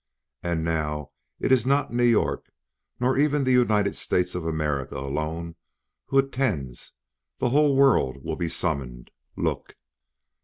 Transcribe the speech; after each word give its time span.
And 0.41 0.63
now 0.65 1.11
it 1.39 1.51
is 1.51 1.63
not 1.63 1.93
New 1.93 2.01
York, 2.03 2.51
nor 2.99 3.19
even 3.19 3.43
the 3.43 3.51
United 3.51 3.95
States 3.95 4.33
of 4.33 4.47
America 4.47 4.97
alone 4.97 5.57
who 6.07 6.17
attends; 6.17 6.93
the 7.37 7.49
whole 7.49 7.75
world 7.75 8.17
will 8.23 8.35
be 8.35 8.49
summoned. 8.49 9.11
Look!" 9.37 9.75